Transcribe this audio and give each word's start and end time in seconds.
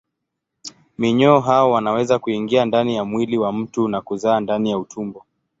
Minyoo 0.97 1.39
hao 1.39 1.71
wanaweza 1.71 2.19
kuingia 2.19 2.65
ndani 2.65 2.95
ya 2.95 3.05
mwili 3.05 3.37
wa 3.37 3.53
mtu 3.53 3.87
na 3.87 4.01
kuzaa 4.01 4.39
ndani 4.39 4.69
ya 4.71 4.77
utumbo. 4.77 5.25